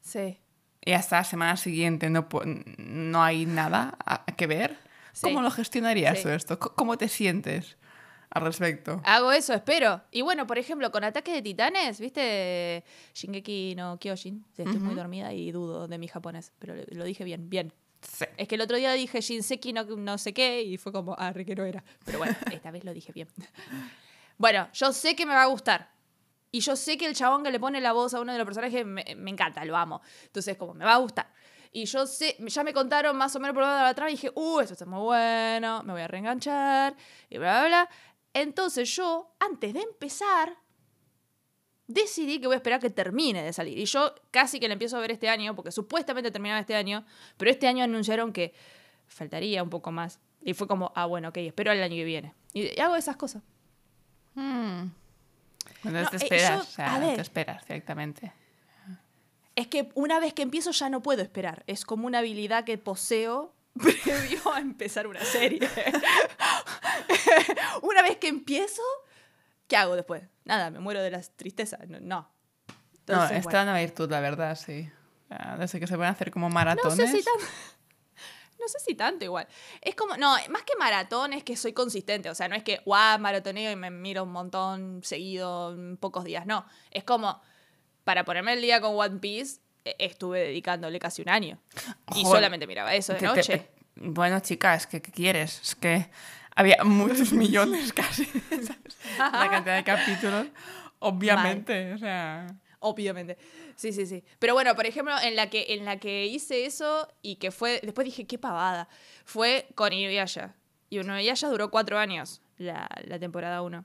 Sí. 0.00 0.38
Y 0.84 0.92
hasta 0.92 1.16
la 1.18 1.24
semana 1.24 1.56
siguiente 1.56 2.10
no, 2.10 2.28
no 2.78 3.22
hay 3.22 3.46
nada 3.46 3.96
a- 4.04 4.24
que 4.26 4.46
ver. 4.46 4.78
Sí. 5.12 5.22
¿Cómo 5.22 5.42
lo 5.42 5.50
gestionarías 5.50 6.16
Sí. 6.18 6.22
todo 6.24 6.34
esto? 6.34 6.58
¿Cómo 6.58 6.96
te 6.96 7.08
sientes 7.08 7.76
al 8.30 8.42
respecto? 8.44 9.02
Hago 9.04 9.30
eso, 9.32 9.52
espero. 9.52 10.00
Y 10.10 10.22
bueno, 10.22 10.46
por 10.46 10.56
ejemplo, 10.58 10.90
con 10.90 11.04
Ataque 11.04 11.32
de 11.34 11.42
Titanes, 11.42 12.00
¿viste? 12.00 12.82
Shingeki 13.14 13.74
no 13.76 13.98
Kyojin. 13.98 14.44
Estoy 14.56 14.78
muy 14.78 14.94
dormida 14.94 15.32
y 15.34 15.52
dudo 15.52 15.86
de 15.86 15.98
mi 15.98 16.08
japonés, 16.08 16.52
pero 16.58 16.74
lo- 16.74 16.84
lo 16.88 17.04
dije 17.04 17.24
bien, 17.24 17.50
bien. 17.50 17.72
Sí. 18.00 18.24
Es 18.36 18.48
que 18.48 18.56
el 18.56 18.62
otro 18.62 18.76
día 18.78 18.90
dije 18.94 19.20
Shinseki 19.20 19.72
no, 19.74 19.84
no 19.84 20.18
sé 20.18 20.32
qué 20.32 20.62
y 20.62 20.76
fue 20.78 20.90
como, 20.92 21.14
ah, 21.18 21.32
re 21.32 21.44
que 21.44 21.54
no 21.54 21.64
era. 21.64 21.84
Pero 22.04 22.18
bueno, 22.18 22.34
esta 22.50 22.70
vez 22.72 22.82
lo 22.84 22.92
dije 22.92 23.12
bien. 23.12 23.28
Bueno, 24.38 24.68
yo 24.72 24.92
sé 24.92 25.14
que 25.14 25.24
me 25.26 25.34
va 25.34 25.42
a 25.42 25.46
gustar. 25.46 25.90
Y 26.52 26.60
yo 26.60 26.76
sé 26.76 26.96
que 26.96 27.06
el 27.06 27.16
chabón 27.16 27.42
que 27.42 27.50
le 27.50 27.58
pone 27.58 27.80
la 27.80 27.92
voz 27.92 28.14
a 28.14 28.20
uno 28.20 28.30
de 28.30 28.38
los 28.38 28.44
personajes 28.44 28.86
me, 28.86 29.04
me 29.16 29.30
encanta, 29.30 29.64
lo 29.64 29.76
amo. 29.76 30.02
Entonces, 30.24 30.56
como, 30.56 30.74
me 30.74 30.84
va 30.84 30.94
a 30.94 30.98
gustar. 30.98 31.32
Y 31.72 31.86
yo 31.86 32.06
sé, 32.06 32.36
ya 32.38 32.62
me 32.62 32.74
contaron 32.74 33.16
más 33.16 33.34
o 33.34 33.40
menos 33.40 33.54
por 33.54 33.62
la 33.62 33.94
trama 33.94 34.10
y 34.10 34.14
dije, 34.14 34.30
uh, 34.34 34.60
esto 34.60 34.74
está 34.74 34.84
muy 34.84 35.00
bueno, 35.00 35.82
me 35.82 35.92
voy 35.92 36.02
a 36.02 36.08
reenganchar, 36.08 36.94
y 37.30 37.38
bla, 37.38 37.60
bla, 37.60 37.68
bla. 37.68 37.90
Entonces 38.34 38.94
yo, 38.94 39.34
antes 39.40 39.72
de 39.72 39.80
empezar, 39.80 40.58
decidí 41.86 42.38
que 42.38 42.46
voy 42.46 42.54
a 42.54 42.56
esperar 42.58 42.78
que 42.78 42.90
termine 42.90 43.42
de 43.42 43.54
salir. 43.54 43.78
Y 43.78 43.86
yo 43.86 44.14
casi 44.30 44.60
que 44.60 44.68
la 44.68 44.74
empiezo 44.74 44.98
a 44.98 45.00
ver 45.00 45.12
este 45.12 45.30
año, 45.30 45.56
porque 45.56 45.72
supuestamente 45.72 46.30
terminaba 46.30 46.60
este 46.60 46.74
año, 46.74 47.06
pero 47.38 47.50
este 47.50 47.66
año 47.66 47.84
anunciaron 47.84 48.34
que 48.34 48.52
faltaría 49.06 49.62
un 49.62 49.70
poco 49.70 49.90
más. 49.90 50.20
Y 50.42 50.52
fue 50.52 50.68
como, 50.68 50.92
ah, 50.94 51.06
bueno, 51.06 51.30
ok, 51.30 51.38
espero 51.38 51.72
el 51.72 51.82
año 51.82 51.96
que 51.96 52.04
viene. 52.04 52.34
Y 52.52 52.78
hago 52.78 52.96
esas 52.96 53.16
cosas. 53.16 53.42
Mm. 54.34 54.88
No, 55.84 56.08
te 56.08 56.16
eh, 56.16 56.20
esperas, 56.22 56.50
yo- 56.56 56.62
o 56.62 56.64
sea, 56.64 57.00
te 57.14 57.20
esperas 57.20 57.66
directamente. 57.66 58.32
Es 59.54 59.66
que 59.66 59.90
una 59.94 60.18
vez 60.20 60.32
que 60.32 60.42
empiezo 60.42 60.70
ya 60.70 60.88
no 60.88 61.02
puedo 61.02 61.20
esperar. 61.22 61.62
Es 61.66 61.84
como 61.84 62.06
una 62.06 62.18
habilidad 62.20 62.64
que 62.64 62.78
poseo 62.78 63.52
previo 64.04 64.54
a 64.54 64.60
empezar 64.60 65.06
una 65.06 65.22
serie. 65.24 65.60
una 67.82 68.02
vez 68.02 68.16
que 68.18 68.28
empiezo, 68.28 68.82
¿qué 69.66 69.76
hago 69.76 69.96
después? 69.96 70.22
Nada, 70.44 70.70
me 70.70 70.80
muero 70.80 71.02
de 71.02 71.10
la 71.10 71.20
tristeza. 71.20 71.78
No. 71.88 71.98
no. 72.00 72.00
no, 72.00 72.28
Entonces, 73.00 73.38
está 73.38 73.50
bueno. 73.50 73.70
una 73.72 73.80
virtud, 73.80 74.10
la 74.10 74.20
verdad, 74.20 74.56
sí. 74.56 74.88
O 75.24 75.28
sea, 75.28 75.56
Desde 75.58 75.80
que 75.80 75.86
se 75.86 75.96
pueden 75.96 76.12
hacer 76.12 76.30
como 76.30 76.48
No 76.48 76.54
maratones. 76.54 77.10
sé 77.10 77.18
si 77.18 77.24
tanto. 77.24 77.44
No 78.62 78.68
sé 78.68 78.78
si 78.78 78.94
tanto 78.94 79.24
igual. 79.24 79.48
Es 79.80 79.96
como, 79.96 80.16
no, 80.16 80.36
más 80.50 80.62
que 80.62 80.74
maratón 80.78 81.32
es 81.32 81.42
que 81.42 81.56
soy 81.56 81.72
consistente. 81.72 82.30
O 82.30 82.34
sea, 82.36 82.46
no 82.48 82.54
es 82.54 82.62
que, 82.62 82.80
guau, 82.84 83.18
maratoneo 83.18 83.72
y 83.72 83.76
me 83.76 83.90
miro 83.90 84.22
un 84.22 84.30
montón 84.30 85.00
seguido 85.02 85.72
en 85.74 85.96
pocos 85.96 86.22
días. 86.24 86.46
No. 86.46 86.64
Es 86.92 87.02
como, 87.02 87.40
para 88.04 88.24
ponerme 88.24 88.52
el 88.52 88.60
día 88.62 88.80
con 88.80 88.96
One 88.96 89.18
Piece, 89.18 89.60
eh, 89.84 89.96
estuve 89.98 90.40
dedicándole 90.40 91.00
casi 91.00 91.22
un 91.22 91.28
año. 91.28 91.58
Y 92.14 92.22
solamente 92.24 92.68
miraba 92.68 92.94
eso 92.94 93.14
de 93.14 93.18
Te- 93.18 93.26
te- 93.28 93.34
noche. 93.34 93.68
bueno, 93.96 94.38
chicas, 94.38 94.86
¿qué, 94.86 95.02
qué 95.02 95.10
quieres? 95.10 95.60
Es 95.60 95.74
que 95.74 96.08
había 96.54 96.76
muchos 96.84 97.32
millones 97.32 97.92
casi. 97.92 98.24
¿sabes? 98.26 98.96
La 99.18 99.48
cantidad 99.50 99.74
de 99.76 99.84
capítulos. 99.84 100.46
Obviamente, 101.00 101.94
o 101.94 101.98
sea... 101.98 102.46
Obviamente. 102.82 103.38
Sí, 103.76 103.92
sí, 103.92 104.06
sí. 104.06 104.24
Pero 104.38 104.54
bueno, 104.54 104.74
por 104.74 104.86
ejemplo, 104.86 105.14
en 105.22 105.36
la 105.36 105.48
que, 105.48 105.74
en 105.74 105.84
la 105.84 105.98
que 105.98 106.26
hice 106.26 106.66
eso 106.66 107.08
y 107.22 107.36
que 107.36 107.50
fue. 107.50 107.80
Después 107.82 108.04
dije, 108.04 108.26
qué 108.26 108.38
pavada. 108.38 108.88
Fue 109.24 109.68
con 109.74 109.92
Inuyasha. 109.92 110.56
Y 110.90 110.98
Inuyasha 110.98 111.48
duró 111.48 111.70
cuatro 111.70 111.98
años, 111.98 112.42
la, 112.58 112.88
la 113.04 113.18
temporada 113.18 113.62
1. 113.62 113.84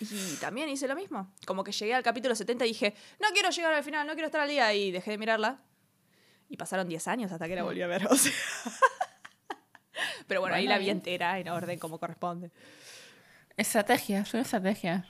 Y 0.00 0.36
también 0.40 0.68
hice 0.68 0.88
lo 0.88 0.96
mismo. 0.96 1.32
Como 1.46 1.62
que 1.62 1.72
llegué 1.72 1.94
al 1.94 2.02
capítulo 2.02 2.34
70 2.34 2.64
y 2.64 2.68
dije, 2.68 2.94
no 3.20 3.28
quiero 3.32 3.50
llegar 3.50 3.72
al 3.74 3.84
final, 3.84 4.06
no 4.06 4.14
quiero 4.14 4.26
estar 4.26 4.40
al 4.40 4.48
día. 4.48 4.72
Y 4.74 4.90
dejé 4.90 5.12
de 5.12 5.18
mirarla. 5.18 5.62
Y 6.48 6.56
pasaron 6.56 6.88
10 6.88 7.06
años 7.08 7.32
hasta 7.32 7.46
que 7.46 7.54
la 7.54 7.62
volví 7.62 7.82
a 7.82 7.86
ver. 7.86 8.06
O 8.10 8.16
sea. 8.16 8.32
Pero 10.26 10.40
bueno, 10.40 10.56
ahí 10.56 10.66
la 10.66 10.78
vi 10.78 10.90
entera, 10.90 11.38
en 11.38 11.48
orden, 11.48 11.78
como 11.78 11.98
corresponde. 11.98 12.50
Estrategias, 13.56 14.28
son 14.28 14.40
estrategias. 14.40 15.06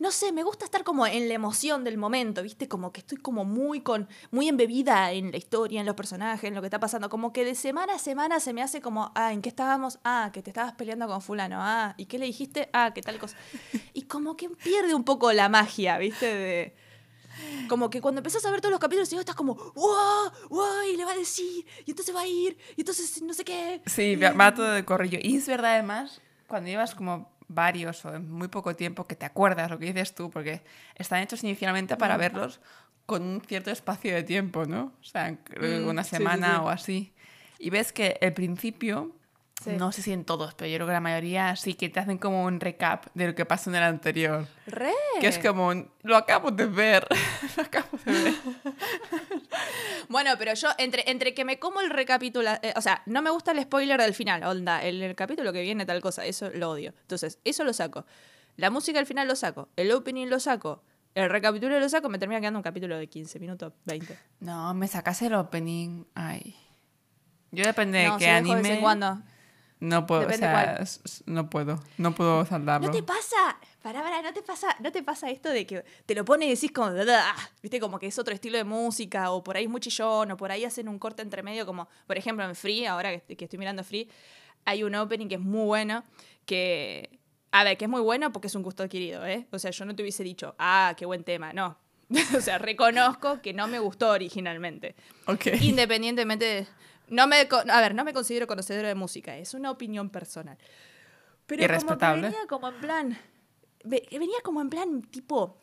No 0.00 0.10
sé, 0.10 0.32
me 0.32 0.42
gusta 0.42 0.64
estar 0.64 0.82
como 0.82 1.06
en 1.06 1.28
la 1.28 1.34
emoción 1.34 1.84
del 1.84 1.98
momento, 1.98 2.42
¿viste? 2.42 2.68
Como 2.68 2.90
que 2.90 3.00
estoy 3.00 3.18
como 3.18 3.44
muy 3.44 3.82
con 3.82 4.08
muy 4.30 4.48
embebida 4.48 5.12
en 5.12 5.30
la 5.30 5.36
historia, 5.36 5.78
en 5.78 5.86
los 5.86 5.94
personajes, 5.94 6.48
en 6.48 6.54
lo 6.54 6.62
que 6.62 6.68
está 6.68 6.80
pasando, 6.80 7.10
como 7.10 7.34
que 7.34 7.44
de 7.44 7.54
semana 7.54 7.96
a 7.96 7.98
semana 7.98 8.40
se 8.40 8.54
me 8.54 8.62
hace 8.62 8.80
como, 8.80 9.12
ah, 9.14 9.34
¿en 9.34 9.42
qué 9.42 9.50
estábamos? 9.50 9.98
Ah, 10.02 10.30
que 10.32 10.42
te 10.42 10.50
estabas 10.50 10.72
peleando 10.72 11.06
con 11.06 11.20
fulano. 11.20 11.58
Ah, 11.60 11.94
¿y 11.98 12.06
qué 12.06 12.18
le 12.18 12.24
dijiste? 12.24 12.70
Ah, 12.72 12.92
qué 12.94 13.02
tal 13.02 13.18
cosa. 13.18 13.36
Y 13.92 14.02
como 14.02 14.36
que 14.36 14.48
pierde 14.48 14.94
un 14.94 15.04
poco 15.04 15.32
la 15.32 15.50
magia, 15.50 15.98
¿viste? 15.98 16.26
De 16.26 16.74
como 17.68 17.90
que 17.90 18.00
cuando 18.00 18.20
empezás 18.20 18.44
a 18.46 18.50
ver 18.50 18.60
todos 18.60 18.70
los 18.70 18.80
capítulos 18.80 19.12
y 19.12 19.16
estás 19.16 19.34
como, 19.34 19.54
wow, 19.54 20.30
wow, 20.48 20.82
y 20.90 20.96
le 20.96 21.04
va 21.04 21.12
a 21.12 21.16
decir, 21.16 21.66
y 21.84 21.90
entonces 21.90 22.14
va 22.14 22.22
a 22.22 22.26
ir, 22.26 22.56
y 22.76 22.80
entonces 22.80 23.20
no 23.22 23.34
sé 23.34 23.44
qué. 23.44 23.82
Sí, 23.86 24.16
va 24.16 24.54
todo 24.54 24.70
de 24.70 24.84
corrillo. 24.84 25.18
Y 25.22 25.36
es 25.36 25.46
verdad, 25.46 25.74
además, 25.74 26.20
cuando 26.46 26.68
llevas 26.70 26.94
como 26.94 27.30
varios 27.52 28.04
o 28.04 28.14
en 28.14 28.30
muy 28.30 28.48
poco 28.48 28.74
tiempo 28.76 29.06
que 29.06 29.16
te 29.16 29.26
acuerdas 29.26 29.70
lo 29.70 29.78
que 29.78 29.86
dices 29.86 30.14
tú, 30.14 30.30
porque 30.30 30.62
están 30.94 31.20
hechos 31.22 31.42
inicialmente 31.44 31.96
para 31.96 32.16
verlos 32.16 32.60
con 33.06 33.22
un 33.22 33.40
cierto 33.40 33.70
espacio 33.70 34.14
de 34.14 34.22
tiempo, 34.22 34.64
¿no? 34.66 34.92
O 35.00 35.04
sea, 35.04 35.30
Mm, 35.32 35.88
una 35.88 36.04
sí, 36.04 36.10
sí, 36.10 36.16
semana 36.16 36.54
sí. 36.56 36.60
o 36.62 36.68
así. 36.68 37.12
Y 37.58 37.70
ves 37.70 37.92
que 37.92 38.16
el 38.20 38.32
principio, 38.32 39.14
Sí. 39.62 39.72
no 39.76 39.92
sé 39.92 40.00
si 40.00 40.12
en 40.12 40.24
todos, 40.24 40.54
pero 40.54 40.70
yo 40.70 40.76
creo 40.78 40.86
que 40.86 40.92
la 40.94 41.00
mayoría 41.00 41.54
sí 41.56 41.74
que 41.74 41.90
te 41.90 42.00
hacen 42.00 42.16
como 42.16 42.44
un 42.44 42.60
recap 42.60 43.06
de 43.12 43.26
lo 43.26 43.34
que 43.34 43.44
pasó 43.44 43.68
en 43.68 43.76
el 43.76 43.82
anterior. 43.82 44.46
Re. 44.66 44.92
Que 45.20 45.26
es 45.26 45.38
como 45.38 45.68
un, 45.68 45.90
lo 46.02 46.16
acabo 46.16 46.50
de 46.50 46.64
ver, 46.66 47.06
lo 47.56 47.62
acabo 47.64 47.98
de 48.06 48.12
ver. 48.22 48.34
Bueno, 50.08 50.32
pero 50.38 50.54
yo, 50.54 50.68
entre, 50.78 51.08
entre 51.10 51.34
que 51.34 51.44
me 51.44 51.58
como 51.58 51.80
el 51.80 51.90
recapitula... 51.90 52.58
eh, 52.62 52.72
o 52.76 52.80
sea, 52.80 53.02
no 53.06 53.22
me 53.22 53.30
gusta 53.30 53.52
el 53.52 53.62
spoiler 53.62 54.00
del 54.00 54.14
final, 54.14 54.42
onda, 54.44 54.82
el, 54.82 55.02
el 55.02 55.14
capítulo 55.14 55.52
que 55.52 55.62
viene 55.62 55.86
tal 55.86 56.00
cosa, 56.00 56.24
eso 56.26 56.50
lo 56.54 56.70
odio. 56.70 56.94
Entonces, 57.02 57.38
eso 57.44 57.64
lo 57.64 57.72
saco. 57.72 58.04
La 58.56 58.70
música 58.70 58.98
al 58.98 59.06
final 59.06 59.28
lo 59.28 59.36
saco. 59.36 59.68
El 59.76 59.90
opening 59.92 60.26
lo 60.28 60.40
saco. 60.40 60.82
El 61.14 61.28
recapitulo 61.30 61.78
lo 61.80 61.88
saco, 61.88 62.08
me 62.08 62.18
termina 62.18 62.40
quedando 62.40 62.58
un 62.58 62.62
capítulo 62.62 62.96
de 62.98 63.08
15 63.08 63.38
minutos, 63.40 63.72
20. 63.84 64.16
No, 64.40 64.72
me 64.74 64.86
sacas 64.88 65.20
el 65.22 65.34
opening. 65.34 66.04
Ay. 66.14 66.56
Yo 67.52 67.64
depende 67.64 68.04
no, 68.06 68.12
de 68.14 68.18
qué 68.18 68.24
sí, 68.26 68.30
dejo 68.30 68.48
de 68.48 68.54
vez 68.54 68.64
anime. 68.64 68.74
en 68.76 68.80
cuando. 68.80 69.22
No 69.80 70.06
puedo, 70.06 70.20
o 70.20 70.24
Depende 70.26 70.46
sea, 70.46 70.52
cuál. 70.52 70.82
s- 70.82 71.00
s- 71.04 71.22
no 71.26 71.48
puedo, 71.50 71.82
no 71.96 72.14
puedo 72.14 72.44
saltarlo. 72.44 72.86
¿No 72.86 72.92
te 72.92 73.02
pasa? 73.02 73.58
Pará, 73.82 74.02
pará, 74.02 74.20
¿no 74.20 74.32
te 74.34 74.42
pasa, 74.42 74.76
¿no 74.80 74.92
te 74.92 75.02
pasa 75.02 75.30
esto 75.30 75.48
de 75.48 75.66
que 75.66 75.84
te 76.04 76.14
lo 76.14 76.24
pones 76.24 76.48
y 76.48 76.50
decís 76.50 76.70
como, 76.70 76.90
viste, 77.62 77.80
como 77.80 77.98
que 77.98 78.08
es 78.08 78.18
otro 78.18 78.34
estilo 78.34 78.58
de 78.58 78.64
música, 78.64 79.30
o 79.30 79.42
por 79.42 79.56
ahí 79.56 79.64
es 79.64 79.70
muy 79.70 79.80
chillón, 79.80 80.30
o 80.32 80.36
por 80.36 80.52
ahí 80.52 80.64
hacen 80.64 80.86
un 80.88 80.98
corte 80.98 81.22
entre 81.22 81.42
medio, 81.42 81.64
como, 81.64 81.88
por 82.06 82.18
ejemplo, 82.18 82.44
en 82.44 82.54
Free, 82.54 82.84
ahora 82.84 83.18
que, 83.20 83.36
que 83.36 83.44
estoy 83.44 83.58
mirando 83.58 83.82
Free, 83.82 84.08
hay 84.66 84.82
un 84.82 84.94
opening 84.94 85.28
que 85.28 85.36
es 85.36 85.40
muy 85.40 85.64
bueno, 85.64 86.04
que, 86.44 87.18
a 87.52 87.64
ver, 87.64 87.78
que 87.78 87.86
es 87.86 87.90
muy 87.90 88.02
bueno 88.02 88.32
porque 88.32 88.48
es 88.48 88.54
un 88.54 88.62
gusto 88.62 88.82
adquirido, 88.82 89.26
¿eh? 89.26 89.46
O 89.50 89.58
sea, 89.58 89.70
yo 89.70 89.84
no 89.84 89.96
te 89.96 90.02
hubiese 90.02 90.22
dicho, 90.24 90.54
ah, 90.58 90.94
qué 90.96 91.06
buen 91.06 91.24
tema, 91.24 91.52
no. 91.52 91.78
o 92.36 92.40
sea, 92.40 92.58
reconozco 92.58 93.40
que 93.40 93.52
no 93.52 93.68
me 93.68 93.78
gustó 93.78 94.10
originalmente. 94.10 94.94
Ok. 95.26 95.46
Independientemente 95.60 96.44
de... 96.44 96.66
No 97.08 97.26
me, 97.26 97.48
a 97.50 97.80
ver, 97.80 97.94
no 97.94 98.04
me 98.04 98.12
considero 98.12 98.46
conocedora 98.46 98.88
de 98.88 98.94
música, 98.94 99.36
es 99.36 99.54
una 99.54 99.70
opinión 99.70 100.10
personal. 100.10 100.58
Pero 101.46 101.66
como 101.80 101.98
que 101.98 102.06
venía 102.06 102.46
como 102.48 102.68
en 102.68 102.80
plan... 102.80 103.18
ve- 103.84 104.06
Venía 104.10 104.40
como 104.42 104.60
en 104.60 104.70
plan 104.70 105.02
tipo... 105.02 105.58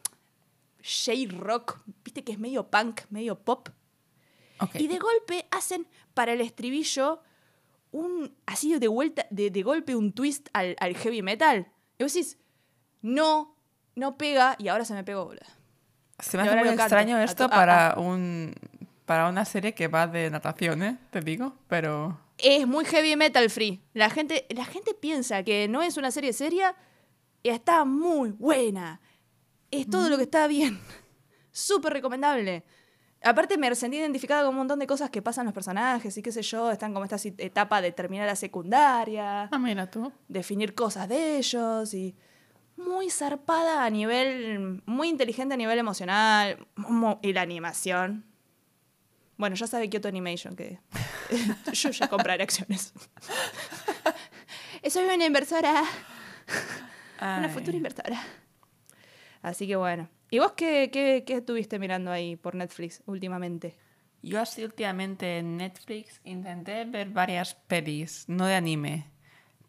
J-rock, 0.84 1.80
viste 2.04 2.24
que 2.24 2.32
es 2.32 2.40
medio 2.40 2.68
punk, 2.70 3.02
medio 3.10 3.38
pop. 3.38 3.70
ok. 4.60 4.76
Y 4.76 4.88
de 4.88 5.00
golpe 5.00 5.48
hacen 5.52 5.88
para 6.14 6.34
el 6.34 6.42
estribillo 6.42 7.22
un... 7.92 8.34
Así 8.46 8.78
de 8.78 8.88
vuelta, 8.88 9.26
de, 9.30 9.50
de 9.50 9.64
golpe 9.64 9.96
un 9.96 10.14
twist 10.14 10.48
al, 10.54 10.76
al 10.80 10.96
heavy 10.96 11.22
metal. 11.22 11.68
Y 11.98 12.04
vos 12.04 12.14
decís, 12.14 12.38
no, 13.02 13.56
no 13.96 14.18
pega, 14.18 14.56
y 14.60 14.68
ahora 14.70 14.86
se 14.86 14.94
me 14.94 15.04
pegó, 15.04 15.26
boludo. 15.26 15.42
Se 16.20 16.38
me 16.38 16.44
hace 16.44 16.56
muy 16.56 16.70
extraño 16.70 17.20
esto 17.20 17.50
para 17.50 17.96
un 17.98 18.54
para 19.06 19.30
una 19.30 19.46
serie 19.46 19.74
que 19.74 19.88
va 19.88 20.06
de 20.08 20.30
natación, 20.30 20.84
¿eh? 20.84 20.98
Te 21.12 21.22
digo, 21.22 21.54
pero 21.68 22.20
es 22.38 22.68
muy 22.68 22.84
heavy 22.86 23.16
metal 23.16 23.50
free. 23.50 23.82
La 23.94 24.10
gente, 24.10 24.46
la 24.50 24.66
gente 24.66 24.94
piensa 24.94 25.44
que 25.44 25.68
no 25.68 25.82
es 25.82 25.96
una 25.96 26.12
serie 26.12 26.34
seria 26.34 26.76
está 27.50 27.86
muy 27.86 28.32
buena. 28.32 29.02
Es 29.72 29.90
todo 29.90 30.10
lo 30.10 30.18
que 30.18 30.24
está 30.24 30.48
bien. 30.48 30.80
Súper 31.52 31.94
recomendable. 31.94 32.64
Aparte 33.24 33.58
me 33.58 33.74
sentí 33.76 33.98
identificada 33.98 34.44
con 34.44 34.52
un 34.52 34.58
montón 34.58 34.80
de 34.80 34.88
cosas 34.88 35.10
que 35.10 35.22
pasan 35.22 35.46
los 35.46 35.54
personajes 35.54 36.16
y 36.18 36.22
qué 36.22 36.32
sé 36.32 36.42
yo. 36.44 36.72
Están 36.72 36.94
como 36.94 37.06
esta 37.06 37.18
etapa 37.38 37.82
de 37.82 37.92
terminar 37.92 38.28
la 38.28 38.36
secundaria, 38.36 39.50
ah, 39.52 39.58
mira 39.58 39.90
tú. 39.90 40.12
definir 40.28 40.76
cosas 40.76 41.10
de 41.10 41.38
ellos 41.38 41.94
y 41.94 42.16
muy 42.78 43.10
zarpada 43.10 43.84
a 43.84 43.90
nivel, 43.90 44.84
muy 44.86 45.10
inteligente 45.10 45.56
a 45.56 45.58
nivel 45.58 45.80
emocional 45.80 46.68
y 47.22 47.34
la 47.34 47.42
animación. 47.42 48.26
Bueno, 49.36 49.56
ya 49.56 49.68
sabe 49.68 49.90
Kyoto 49.90 50.08
Animation 50.08 50.56
que 50.56 50.80
yo 51.74 51.90
ya 51.90 52.08
compraré 52.08 52.44
acciones. 52.44 52.94
Soy 54.90 55.04
una 55.04 55.26
inversora, 55.26 55.84
una 57.20 57.44
Ay. 57.46 57.50
futura 57.50 57.78
inversora. 57.78 58.22
Así 59.42 59.68
que 59.68 59.76
bueno. 59.76 60.10
¿Y 60.30 60.40
vos 60.40 60.52
qué, 60.54 60.90
qué, 60.92 61.24
qué 61.26 61.36
estuviste 61.36 61.80
mirando 61.80 62.12
ahí 62.12 62.36
por 62.36 62.56
Netflix 62.56 63.02
últimamente? 63.06 63.78
Yo 64.22 64.42
así 64.42 64.64
últimamente 64.64 65.38
en 65.38 65.58
Netflix 65.58 66.20
intenté 66.26 66.84
ver 66.86 67.10
varias 67.10 67.54
pelis, 67.56 68.26
no 68.28 68.46
de 68.46 68.56
anime, 68.56 69.06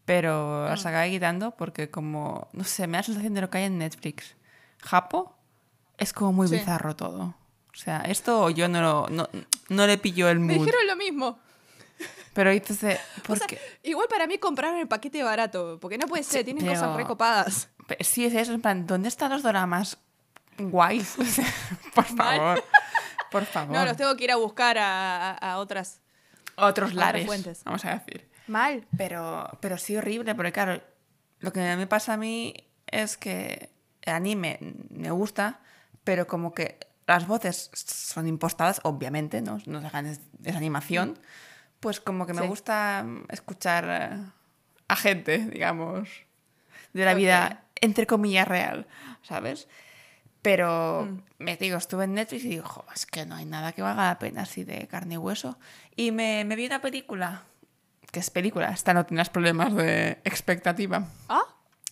pero 0.05 0.65
Ah. 0.67 0.71
las 0.71 0.85
acabé 0.87 1.11
quitando 1.11 1.53
porque 1.53 1.91
como, 1.91 2.49
no 2.53 2.65
sé, 2.65 2.87
me 2.87 2.93
da 2.95 2.99
la 3.01 3.03
sensación 3.05 3.35
de 3.35 3.41
lo 3.43 3.51
que 3.51 3.59
hay 3.59 3.65
en 3.65 3.79
Netflix. 3.79 4.35
Japo 4.83 5.37
es 5.99 6.13
como 6.13 6.33
muy 6.33 6.49
Sí. 6.49 6.57
bizarro 6.57 6.97
todo. 6.97 7.35
O 7.73 7.77
sea, 7.81 8.01
esto 8.01 8.51
yo 8.51 8.69
no, 8.69 8.81
lo- 8.81 9.09
no, 9.11 9.29
no 9.69 9.87
le 9.87 9.99
pillo 9.99 10.29
el 10.29 10.41
Me 10.41 10.55
mood. 10.57 10.65
dijeron 10.67 10.87
lo 10.89 10.97
mismo. 10.97 11.39
Pero 12.35 12.51
entonces, 12.51 12.99
O 13.19 13.23
¿por 13.23 13.39
sea, 13.39 13.47
qué? 13.47 13.59
igual 13.83 14.07
para 14.09 14.27
mí 14.27 14.39
compraron 14.39 14.79
el 14.79 14.87
paquete 14.89 15.23
barato, 15.23 15.79
porque 15.81 15.99
no 15.99 16.07
puede 16.07 16.23
ser, 16.23 16.45
tienen 16.45 16.65
pero- 16.65 16.75
cosas 16.81 16.97
recopadas. 16.97 17.69
Sí, 18.01 18.25
es 18.27 18.35
eso, 18.35 18.53
en 18.53 18.61
plan, 18.61 18.87
¿dónde 18.87 19.09
están 19.09 19.31
los 19.31 19.43
dramas 19.43 19.99
guays? 20.59 21.17
O 21.19 21.95
por 21.95 22.05
favor, 22.05 22.65
por 23.31 23.45
favor. 23.53 23.75
No, 23.77 23.85
los 23.85 23.97
tengo 23.97 24.17
que 24.17 24.25
ir 24.25 24.31
a 24.33 24.37
buscar 24.37 24.79
a, 24.79 25.31
a- 25.33 25.53
a 25.53 25.59
otras. 25.59 26.01
Otros 26.57 26.93
lares, 26.95 27.27
fuentes. 27.27 27.63
vamos 27.65 27.85
a 27.85 27.95
decir. 27.95 28.29
Mal. 28.47 28.87
Pero, 28.97 29.49
pero 29.61 29.79
sí 29.79 29.97
horrible, 29.97 30.35
porque 30.35 30.53
claro, 30.53 30.81
lo 31.41 31.53
que 31.53 31.61
me 31.77 31.87
pasa 31.87 32.15
a 32.15 32.17
mí 32.17 32.55
es 32.87 33.17
que 33.17 33.71
el 34.03 34.13
anime 34.15 34.59
me 34.91 35.11
gusta, 35.11 35.61
pero 36.05 36.27
como 36.27 36.53
que 36.53 36.79
las 37.07 37.27
voces 37.27 37.71
son 37.75 38.27
impostadas, 38.27 38.81
obviamente, 38.85 39.41
¿no? 39.41 39.59
No 39.67 39.81
dejan 39.81 40.07
es, 40.07 40.21
es 40.45 40.57
animación. 40.57 41.19
Pues 41.81 42.01
como 42.01 42.27
que 42.27 42.35
me 42.35 42.43
Sí. 42.43 42.49
gusta 42.49 43.07
escuchar 43.29 43.89
a 44.89 44.97
gente, 44.97 45.39
digamos, 45.39 46.09
de 46.93 47.05
la 47.05 47.15
vida, 47.15 47.65
entre 47.81 48.07
comillas, 48.07 48.49
real, 48.49 48.87
¿sabes? 49.23 49.69
Pero 50.43 51.07
Mm. 51.11 51.19
me 51.45 51.57
digo, 51.57 51.77
estuve 51.77 52.05
en 52.05 52.15
Netflix 52.15 52.45
y 52.45 52.49
digo, 52.49 52.65
"Jo, 52.67 52.85
es 52.95 53.07
que 53.07 53.27
no 53.27 53.35
hay 53.37 53.45
nada 53.45 53.73
que 53.73 53.83
valga 53.83 54.07
la 54.07 54.19
pena 54.19 54.43
así 54.43 54.65
de 54.65 54.87
carne 54.89 55.15
y 55.15 55.19
hueso. 55.19 55.59
Y 55.97 56.11
me, 56.13 56.45
me 56.45 56.57
vi 56.57 56.67
una 56.67 56.81
película, 56.81 57.43
que 58.11 58.21
es 58.21 58.31
película, 58.31 58.71
esta 58.71 58.95
no 58.95 59.05
tienes 59.05 59.29
problemas 59.29 59.75
de 59.75 60.21
expectativa, 60.25 61.07
Ah, 61.29 61.43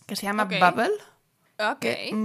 que 0.07 0.17
se 0.17 0.23
llama. 0.27 0.45
Bubble, 0.45 0.91
ok. 1.59 1.79
que 1.81 2.11
mm, 2.13 2.17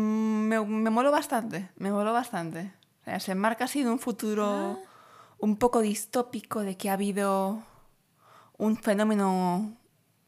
me, 0.48 0.60
me 0.66 0.90
moló 0.90 1.12
bastante, 1.12 1.70
me 1.78 1.92
moló 1.92 2.14
bastante. 2.14 2.72
O 3.02 3.06
sea, 3.06 3.20
se 3.20 3.32
enmarca 3.34 3.66
así 3.66 3.82
en 3.82 3.88
un 3.90 4.00
futuro 4.00 4.80
Ah. 4.80 4.88
Un 5.42 5.58
poco 5.58 5.82
distópico 5.82 6.62
de 6.62 6.78
que 6.78 6.90
ha 6.90 6.94
habido 6.94 7.62
un 8.58 8.78
fenómeno 8.78 9.76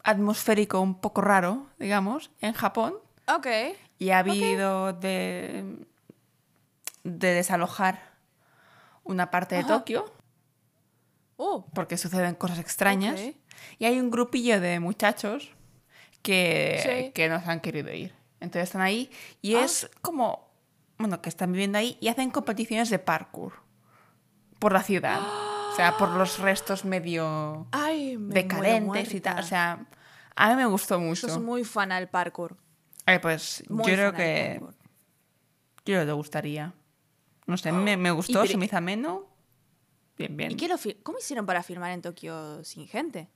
atmosférico 0.03 0.81
un 0.81 0.95
poco 0.99 1.21
raro, 1.21 1.67
digamos, 1.79 2.31
en 2.41 2.53
Japón. 2.53 2.95
Ok. 3.33 3.47
Y 3.99 4.09
ha 4.09 4.19
habido 4.19 4.91
de, 4.93 5.85
de 7.03 7.27
desalojar 7.33 8.01
una 9.03 9.29
parte 9.31 9.55
de 9.55 9.61
Ajá. 9.61 9.69
Tokio 9.79 10.11
Oh, 11.35 11.65
porque 11.73 11.97
suceden 11.97 12.35
cosas 12.35 12.59
extrañas. 12.59 13.19
Y 13.79 13.85
hay 13.85 13.99
un 13.99 14.11
grupillo 14.11 14.61
de 14.61 14.79
muchachos 14.79 15.49
que, 16.21 16.79
Sí. 16.83 17.11
que 17.11 17.27
no 17.27 17.41
se 17.43 17.49
han 17.49 17.59
querido 17.59 17.91
ir. 17.91 18.13
Entonces 18.39 18.63
están 18.69 18.81
ahí 18.81 19.09
y 19.41 19.55
Ah. 19.55 19.63
es 19.63 19.89
como, 20.01 20.47
bueno, 20.97 21.21
que 21.21 21.29
están 21.29 21.51
viviendo 21.51 21.77
ahí 21.79 21.97
y 22.01 22.07
hacen 22.09 22.29
competiciones 22.29 22.89
de 22.91 22.99
parkour 22.99 23.53
por 24.63 24.71
la 24.71 24.81
ciudad. 24.81 25.19
O 25.19 25.75
sea, 25.75 25.97
por 25.97 26.07
los 26.11 26.39
restos 26.39 26.85
medio 26.85 27.67
ay, 27.73 28.17
me 28.17 28.33
decadentes 28.33 29.13
y 29.13 29.19
tal. 29.19 29.39
O 29.39 29.43
sea, 29.43 29.85
a 30.37 30.49
mí 30.49 30.55
me 30.55 30.65
gustó 30.65 31.01
mucho. 31.01 31.27
Sos 31.27 31.41
muy 31.41 31.65
fan 31.65 31.91
al 31.91 32.07
parkour. 32.09 32.55
Eh, 33.05 33.19
pues 33.19 33.61
Muy 33.67 33.85
yo 33.85 33.93
creo 33.93 34.13
que 34.13 34.59
yo 34.61 34.69
creo 35.83 35.99
que 35.99 36.05
te 36.05 36.11
gustaría. 36.13 36.73
No 37.45 37.57
sé, 37.57 37.73
me, 37.73 37.97
me 37.97 38.11
gustó, 38.11 38.45
se 38.47 38.55
me 38.55 38.67
hizo 38.67 38.77
ameno. 38.77 39.27
Bien, 40.17 40.37
bien. 40.37 40.51
¿Y 40.51 40.55
qué 40.55 40.69
lo 40.69 40.77
cómo 41.03 41.17
hicieron 41.17 41.45
para 41.45 41.61
filmar 41.61 41.91
en 41.91 42.01
Tokio 42.01 42.63
sin 42.63 42.87
gente? 42.87 43.29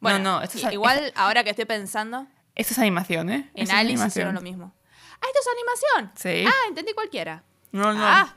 No, 0.00 0.18
no, 0.18 0.40
esto 0.40 0.56
es- 0.56 0.72
igual 0.72 1.12
ahora 1.16 1.44
que 1.44 1.50
estoy 1.50 1.66
pensando, 1.66 2.26
Esto 2.54 2.72
es 2.72 2.78
animación, 2.78 3.28
¿eh? 3.28 3.50
en 3.52 3.64
Esto 3.64 3.76
Alice 3.76 4.06
hicieron 4.06 4.34
lo 4.34 4.40
mismo. 4.40 4.72
Ah, 5.20 5.26
esto 5.26 5.40
es 5.40 5.48
animación. 5.58 6.12
Sí. 6.16 6.44
Ah, 6.48 6.68
entendí 6.68 6.94
cualquiera. 6.94 7.44
No, 7.70 7.92
no. 7.92 8.02
Ah, 8.02 8.34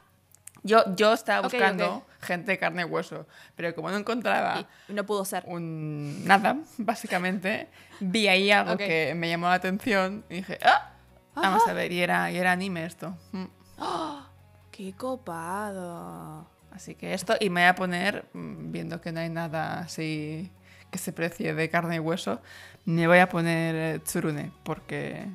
Yo, 0.64 0.94
yo 0.98 1.14
estaba 1.14 1.48
buscando. 1.48 2.06
Gente 2.22 2.52
de 2.52 2.58
carne 2.58 2.82
y 2.82 2.86
hueso, 2.86 3.28
pero 3.56 3.74
como 3.76 3.90
no 3.92 3.98
encontraba 3.98 4.66
y 4.88 4.94
no 4.94 5.06
pudo 5.06 5.24
ser. 5.26 5.44
un 5.48 6.26
nada, 6.26 6.58
básicamente, 6.78 7.68
vi 8.00 8.28
ahí 8.28 8.52
algo 8.52 8.74
Ok. 8.74 8.80
que 8.80 9.14
me 9.16 9.30
llamó 9.30 9.48
la 9.50 9.56
atención 9.56 10.24
y 10.30 10.36
dije, 10.36 10.58
¡ah! 10.64 10.92
Vamos 11.36 11.62
Ajá. 11.64 11.72
a 11.72 11.74
ver, 11.76 11.92
y 11.92 12.02
era, 12.02 12.32
y 12.32 12.38
era 12.38 12.52
anime 12.52 12.86
esto. 12.86 13.16
Mm. 13.32 13.46
¡Qué 14.72 14.94
copado! 14.94 16.48
Así 16.72 16.96
que 16.96 17.14
esto, 17.14 17.36
y 17.40 17.50
me 17.50 17.62
voy 17.62 17.70
a 17.70 17.76
poner, 17.76 18.26
mm, 18.34 18.72
viendo 18.72 19.02
que 19.02 19.12
no 19.12 19.20
hay 19.20 19.30
nada 19.30 19.80
así 19.80 20.52
que 20.92 20.98
se 20.98 21.12
precie 21.12 21.54
de 21.54 21.70
carne 21.70 21.96
y 21.96 22.00
hueso, 22.00 22.42
me 22.86 23.08
voy 23.08 23.18
a 23.20 23.28
poner 23.30 23.76
eh, 23.76 24.00
Tsurune, 24.00 24.52
porque, 24.64 25.26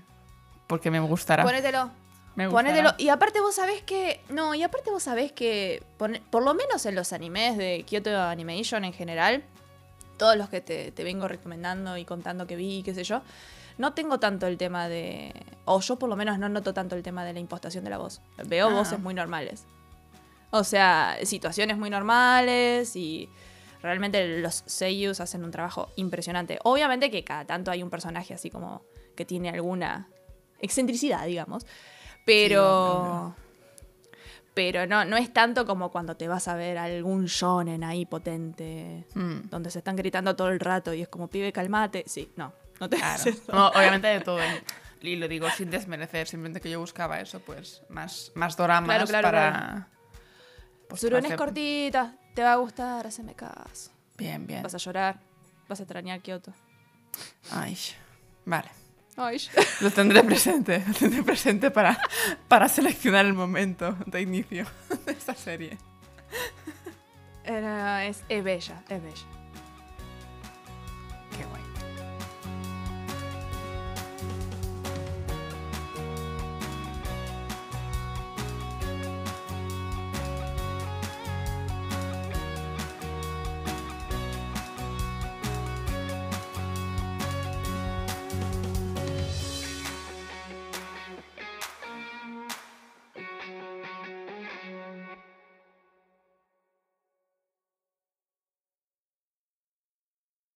porque 0.66 0.90
me 0.90 0.98
gustará. 1.00 1.42
Ponételo. 1.44 1.90
Me. 2.34 2.48
Ponételo. 2.48 2.94
Y 2.98 3.08
aparte 3.10 3.40
vos 3.40 3.54
sabés 3.54 3.82
que. 3.82 4.20
No, 4.28 4.54
y 4.54 4.62
aparte 4.62 4.90
vos 4.90 5.02
sabés 5.02 5.32
que. 5.32 5.82
pone- 5.98 6.22
por 6.30 6.42
lo 6.42 6.54
menos 6.54 6.84
en 6.86 6.94
los 6.94 7.12
animes 7.12 7.56
de 7.58 7.84
Kyoto 7.86 8.18
Animation 8.20 8.84
en 8.84 8.92
general. 8.92 9.42
Todos 10.18 10.36
los 10.36 10.48
que 10.48 10.60
te, 10.60 10.92
te 10.92 11.04
vengo 11.04 11.26
recomendando 11.28 11.96
y 11.96 12.04
contando 12.04 12.46
que 12.46 12.56
vi, 12.56 12.82
qué 12.82 12.94
sé 12.94 13.04
yo. 13.04 13.22
No 13.78 13.92
tengo 13.94 14.18
tanto 14.20 14.46
el 14.46 14.56
tema 14.58 14.88
de. 14.88 15.32
O 15.64 15.80
yo 15.80 15.98
por 15.98 16.08
lo 16.08 16.16
menos 16.16 16.38
no 16.38 16.48
noto 16.48 16.72
tanto 16.74 16.94
el 16.96 17.02
tema 17.02 17.24
de 17.24 17.32
la 17.32 17.40
impostación 17.40 17.84
de 17.84 17.90
la 17.90 17.98
voz. 17.98 18.20
Veo 18.46 18.68
Ah. 18.68 18.72
voces 18.74 18.98
muy 18.98 19.14
normales. 19.14 19.64
O 20.50 20.64
sea, 20.64 21.16
situaciones 21.24 21.76
muy 21.76 21.90
normales 21.90 22.94
y. 22.96 23.28
Realmente 23.82 24.38
los 24.38 24.62
seiyus 24.66 25.18
hacen 25.18 25.42
un 25.42 25.50
trabajo 25.50 25.90
impresionante. 25.96 26.58
Obviamente 26.62 27.10
que 27.10 27.24
cada 27.24 27.44
tanto 27.44 27.72
hay 27.72 27.82
un 27.82 27.90
personaje 27.90 28.32
así 28.32 28.48
como 28.48 28.84
que 29.16 29.24
tiene 29.24 29.48
alguna 29.50 30.08
excentricidad, 30.60 31.26
digamos. 31.26 31.66
Pero. 32.24 33.34
Pero 34.54 34.86
no, 34.86 35.04
no 35.06 35.16
es 35.16 35.32
tanto 35.32 35.64
como 35.64 35.90
cuando 35.90 36.14
te 36.16 36.28
vas 36.28 36.46
a 36.46 36.54
ver 36.54 36.76
algún 36.76 37.24
shonen 37.24 37.82
ahí 37.84 38.04
potente, 38.04 39.06
Mm. 39.14 39.48
donde 39.48 39.70
se 39.70 39.78
están 39.78 39.96
gritando 39.96 40.36
todo 40.36 40.48
el 40.48 40.60
rato 40.60 40.92
y 40.92 41.00
es 41.02 41.08
como, 41.08 41.28
pibe, 41.28 41.52
calmate. 41.52 42.04
Sí, 42.06 42.30
no, 42.36 42.52
no 42.78 42.88
te 42.90 42.96
Claro. 42.98 43.24
No, 43.50 43.68
obviamente 43.68 44.08
de 44.08 44.20
todo. 44.24 44.42
¿eh? 44.42 44.62
Y 45.00 45.16
lo 45.16 45.26
digo 45.26 45.48
sin 45.50 45.70
desmerecer, 45.70 46.28
simplemente 46.28 46.60
que 46.60 46.70
yo 46.70 46.80
buscaba 46.80 47.18
eso, 47.20 47.40
pues 47.40 47.82
más, 47.88 48.30
más 48.34 48.54
doramas 48.56 48.88
Claro, 48.88 49.06
claro, 49.06 49.24
para. 49.28 49.88
pues, 50.86 51.00
Surun 51.00 51.16
para 51.20 51.26
es 51.28 51.32
hacer- 51.32 51.38
cortita, 51.38 52.16
te 52.34 52.42
va 52.42 52.52
a 52.52 52.56
gustar, 52.56 53.06
haceme 53.06 53.34
caso. 53.34 53.90
Bien, 54.18 54.46
bien. 54.46 54.62
Vas 54.62 54.74
a 54.74 54.78
llorar, 54.78 55.18
vas 55.66 55.80
a 55.80 55.82
extrañar 55.84 56.20
Kioto. 56.20 56.52
Ay, 57.50 57.76
vale. 58.44 58.68
Ay, 59.16 59.38
Lo 59.80 59.90
tendré 59.90 60.22
presente, 60.24 60.82
lo 60.88 60.94
tendré 60.94 61.22
presente 61.22 61.70
para, 61.70 61.98
para 62.48 62.68
seleccionar 62.68 63.26
el 63.26 63.34
momento 63.34 63.94
de 64.06 64.22
inicio 64.22 64.66
de 65.04 65.12
esta 65.12 65.34
serie. 65.34 65.76
Era- 67.44 68.06
es, 68.06 68.22
es 68.28 68.42
bella, 68.42 68.82
es 68.88 69.02
bella. 69.02 69.26